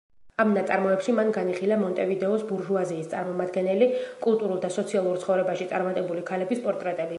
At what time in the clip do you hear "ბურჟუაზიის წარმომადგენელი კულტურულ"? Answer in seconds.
2.53-4.63